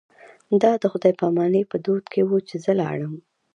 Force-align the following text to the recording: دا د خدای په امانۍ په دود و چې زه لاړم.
دا 0.61 0.71
د 0.81 0.83
خدای 0.91 1.13
په 1.19 1.23
امانۍ 1.31 1.63
په 1.71 1.77
دود 1.85 2.03
و 2.25 2.31
چې 2.47 2.55
زه 2.63 2.71
لاړم. 2.81 3.13